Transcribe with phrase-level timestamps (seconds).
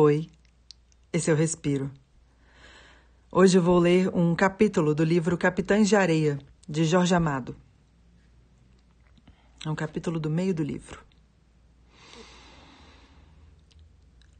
[0.00, 0.30] Oi,
[1.12, 1.90] esse é o Respiro.
[3.32, 7.56] Hoje vou ler um capítulo do livro Capitães de Areia, de Jorge Amado.
[9.66, 11.00] É um capítulo do meio do livro.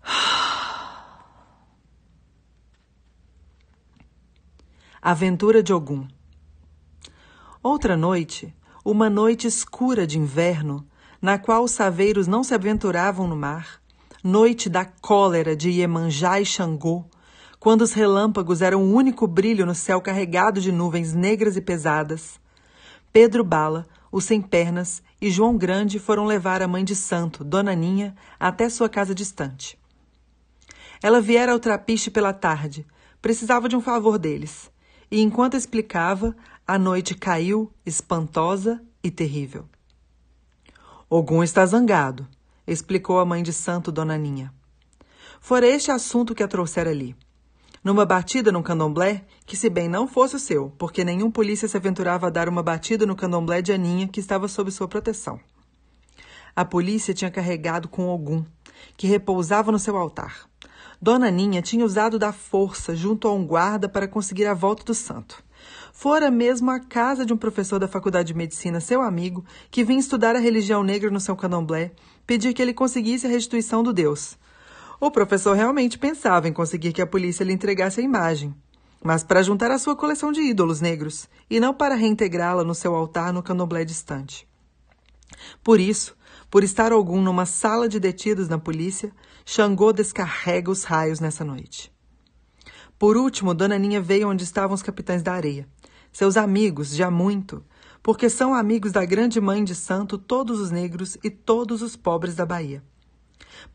[5.02, 6.06] Aventura de Ogum.
[7.60, 8.54] Outra noite,
[8.84, 10.86] uma noite escura de inverno,
[11.20, 13.82] na qual os saveiros não se aventuravam no mar,
[14.22, 17.04] noite da cólera de Iemanjá e Xangô,
[17.60, 22.40] quando os relâmpagos eram o único brilho no céu carregado de nuvens negras e pesadas.
[23.12, 27.74] Pedro Bala, o Sem Pernas e João Grande foram levar a mãe de santo, Dona
[27.74, 29.78] Ninha, até sua casa distante.
[31.02, 32.86] Ela viera ao trapiche pela tarde,
[33.22, 34.70] precisava de um favor deles,
[35.10, 39.64] e enquanto explicava, a noite caiu, espantosa e terrível.
[41.08, 42.28] Ogum está zangado,
[42.68, 44.52] explicou a mãe de santo Dona Ninha.
[45.40, 47.16] Fora este assunto que a trouxera ali.
[47.82, 51.76] Numa batida no candomblé, que se bem não fosse o seu, porque nenhum polícia se
[51.76, 55.40] aventurava a dar uma batida no candomblé de Aninha, que estava sob sua proteção.
[56.54, 58.44] A polícia tinha carregado com Ogum,
[58.96, 60.48] que repousava no seu altar.
[61.00, 64.94] Dona Ninha tinha usado da força junto a um guarda para conseguir a volta do
[64.94, 65.42] santo.
[65.92, 69.98] Fora mesmo à casa de um professor da Faculdade de Medicina, seu amigo, que vinha
[69.98, 71.92] estudar a religião negra no seu candomblé,
[72.26, 74.36] pedir que ele conseguisse a restituição do Deus.
[75.00, 78.54] O professor realmente pensava em conseguir que a polícia lhe entregasse a imagem,
[79.02, 82.94] mas para juntar a sua coleção de ídolos negros, e não para reintegrá-la no seu
[82.94, 84.46] altar no candomblé distante.
[85.62, 86.16] Por isso,
[86.50, 89.12] por estar algum numa sala de detidos na polícia,
[89.44, 91.92] Xangô descarrega os raios nessa noite.
[92.98, 95.68] Por último, Dona Ninha veio onde estavam os capitães da areia
[96.12, 97.64] seus amigos, já muito,
[98.02, 102.34] porque são amigos da grande mãe de santo todos os negros e todos os pobres
[102.34, 102.82] da Bahia.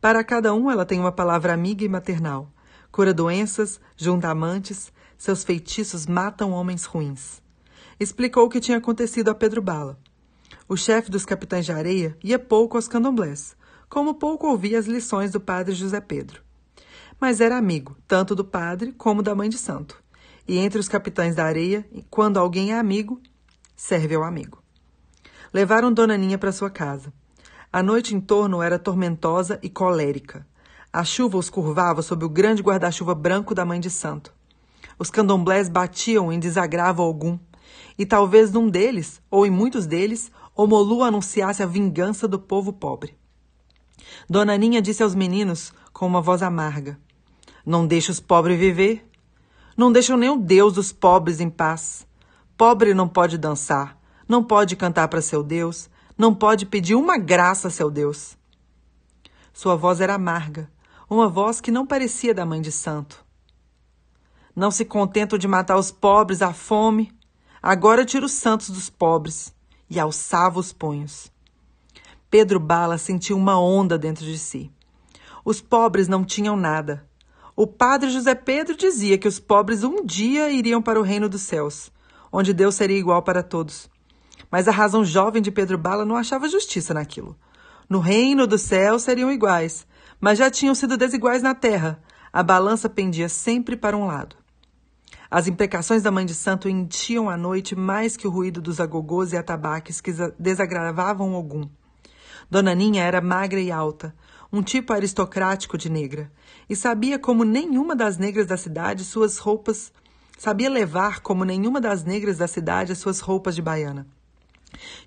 [0.00, 2.52] Para cada um ela tem uma palavra amiga e maternal.
[2.90, 7.42] Cura doenças, junta amantes, seus feitiços matam homens ruins.
[7.98, 9.98] Explicou o que tinha acontecido a Pedro Bala.
[10.68, 13.56] O chefe dos capitães de areia ia pouco aos candomblés,
[13.88, 16.43] como pouco ouvia as lições do padre José Pedro.
[17.24, 19.98] Mas era amigo, tanto do padre como da mãe de santo
[20.46, 23.18] e entre os capitães da areia, quando alguém é amigo,
[23.74, 24.62] serve ao amigo.
[25.50, 27.14] Levaram Dona Ninha para sua casa.
[27.72, 30.46] A noite em torno era tormentosa e colérica.
[30.92, 34.30] A chuva os curvava sob o grande guarda-chuva branco da mãe de santo.
[34.98, 37.38] Os candomblés batiam em desagravo algum,
[37.98, 43.16] e talvez num deles, ou em muitos deles, Omolu anunciasse a vingança do povo pobre.
[44.28, 46.98] Dona Ninha disse aos meninos com uma voz amarga:
[47.64, 49.08] Não deixe os pobres viver.
[49.76, 52.06] Não deixam nem o Deus dos pobres em paz.
[52.56, 53.98] Pobre não pode dançar,
[54.28, 58.36] não pode cantar para seu Deus, não pode pedir uma graça a seu Deus.
[59.52, 60.70] Sua voz era amarga,
[61.10, 63.24] uma voz que não parecia da mãe de santo.
[64.54, 67.12] Não se contentam de matar os pobres à fome,
[67.60, 69.52] agora tira os santos dos pobres
[69.90, 71.32] e alçava os punhos.
[72.30, 74.70] Pedro Bala sentiu uma onda dentro de si.
[75.44, 77.04] Os pobres não tinham nada.
[77.56, 81.42] O padre José Pedro dizia que os pobres um dia iriam para o reino dos
[81.42, 81.88] céus,
[82.32, 83.88] onde Deus seria igual para todos.
[84.50, 87.38] Mas a razão jovem de Pedro Bala não achava justiça naquilo.
[87.88, 89.86] No reino dos céus seriam iguais,
[90.20, 92.02] mas já tinham sido desiguais na terra.
[92.32, 94.34] A balança pendia sempre para um lado.
[95.30, 99.32] As imprecações da mãe de santo enchiam a noite mais que o ruído dos agogôs
[99.32, 101.68] e atabaques que desagravavam algum.
[102.50, 104.12] Dona Ninha era magra e alta,
[104.52, 106.30] um tipo aristocrático de negra,
[106.68, 109.92] e sabia como nenhuma das negras da cidade suas roupas
[110.38, 114.06] sabia levar como nenhuma das negras da cidade as suas roupas de baiana.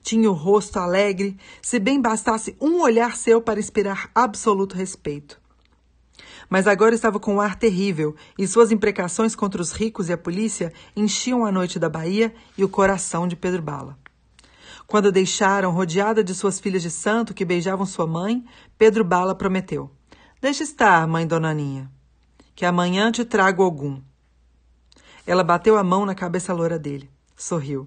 [0.02, 5.40] Tinha o rosto alegre, se bem bastasse um olhar seu para inspirar absoluto respeito.
[6.50, 10.18] Mas agora estava com um ar terrível e suas imprecações contra os ricos e a
[10.18, 13.98] polícia enchiam a noite da Bahia e o coração de Pedro Bala.
[14.88, 18.46] Quando deixaram, rodeada de suas filhas de santo que beijavam sua mãe,
[18.78, 19.92] Pedro Bala prometeu:
[20.42, 21.92] Deixa estar, mãe Dona Aninha,
[22.56, 24.02] que amanhã te trago algum.
[25.26, 27.86] Ela bateu a mão na cabeça loura dele, sorriu.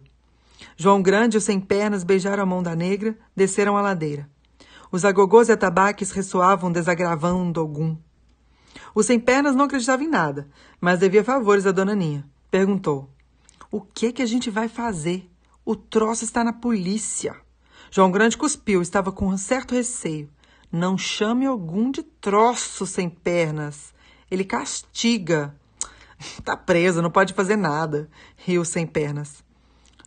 [0.77, 4.29] João Grande e os sem pernas beijaram a mão da negra, desceram a ladeira.
[4.93, 7.97] Os agogôs e atabaques ressoavam desagravando algum.
[8.95, 12.29] O sem pernas não acreditava em nada, mas devia favores a Dona Ninha.
[12.51, 13.09] Perguntou:
[13.71, 15.30] O que que a gente vai fazer?
[15.71, 17.33] O troço está na polícia.
[17.93, 20.29] João Grande cuspiu, estava com um certo receio.
[20.73, 23.95] Não chame algum de troço sem pernas.
[24.29, 25.55] Ele castiga.
[26.45, 29.45] Tá preso, não pode fazer nada, riu sem pernas.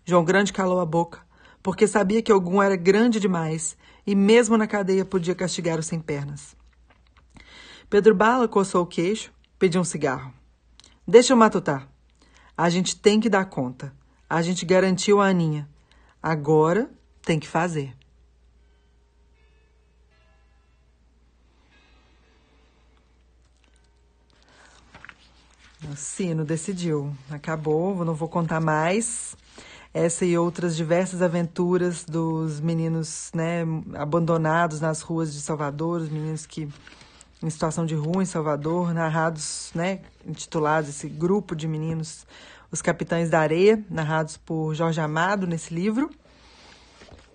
[0.04, 1.22] João Grande calou a boca,
[1.64, 6.02] porque sabia que algum era grande demais e mesmo na cadeia podia castigar o sem
[6.02, 6.58] pernas.
[7.90, 10.34] Pedro Bala coçou o queixo, pediu um cigarro.
[11.08, 11.88] Deixa eu matutar.
[12.58, 14.03] A gente tem que dar conta.
[14.34, 15.70] A gente garantiu a Aninha.
[16.20, 16.90] Agora
[17.22, 17.96] tem que fazer.
[25.88, 27.16] O sino decidiu.
[27.30, 29.38] Acabou, não vou contar mais.
[29.94, 33.62] Essa e outras diversas aventuras dos meninos né,
[33.94, 36.68] abandonados nas ruas de Salvador, os meninos que
[37.44, 42.26] em situação de rua em Salvador, narrados, né, intitulados esse grupo de meninos,
[42.74, 46.10] os Capitães da Areia, narrados por Jorge Amado nesse livro.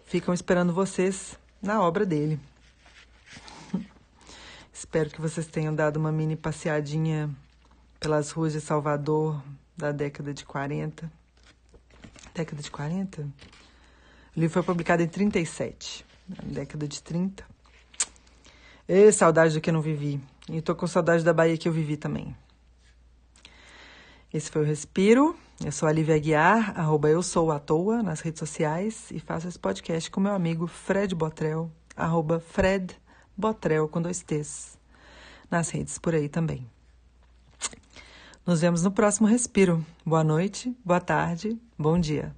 [0.05, 2.40] Ficam esperando vocês na obra dele.
[4.75, 7.31] Espero que vocês tenham dado uma mini passeadinha
[8.00, 9.40] pelas ruas de Salvador
[9.76, 11.08] da década de 40.
[12.35, 13.23] Década de 40?
[13.23, 17.44] O livro foi publicado em 37, na década de 30.
[18.88, 20.20] E saudade do que eu não vivi.
[20.50, 22.35] E tô com saudade da Bahia que eu vivi também.
[24.32, 25.34] Esse foi o Respiro.
[25.64, 29.48] Eu sou a Lívia Aguiar, arroba eu sou à toa nas redes sociais e faço
[29.48, 32.94] esse podcast com meu amigo Fred Botrel, arroba Fred
[33.36, 34.78] Botrel com dois T's,
[35.50, 36.69] nas redes por aí também.
[38.46, 39.84] Nos vemos no próximo Respiro.
[40.06, 42.38] Boa noite, boa tarde, bom dia.